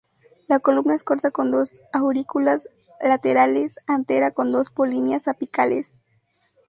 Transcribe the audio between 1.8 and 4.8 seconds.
aurículas laterales, antera con dos